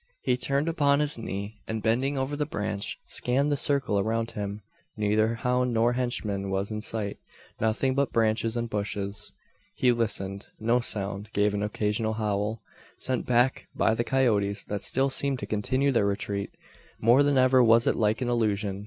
[0.23, 4.63] He turned upon his knee, and bending over the branch, scanned the circle around him.
[4.97, 7.19] Neither hound nor henchman was in sight.
[7.59, 9.31] Nothing but branches and bushes!
[9.75, 10.47] He listened.
[10.59, 12.63] No sound, save an occasional howl,
[12.97, 16.49] sent back by the coyotes that still seemed to continue their retreat!
[16.99, 18.79] More than ever was it like an illusion.